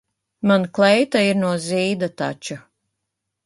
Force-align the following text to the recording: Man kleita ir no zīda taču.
Man 0.51 0.63
kleita 0.77 1.21
ir 1.27 1.39
no 1.43 1.51
zīda 1.67 2.13
taču. 2.23 2.61